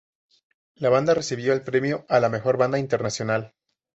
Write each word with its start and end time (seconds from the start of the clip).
La 0.73 0.89
banda 0.89 1.13
recibió 1.13 1.53
el 1.53 1.61
premio 1.61 2.07
a 2.09 2.19
la 2.19 2.27
Mejor 2.27 2.57
Banda 2.57 2.79
Internacional. 2.79 3.53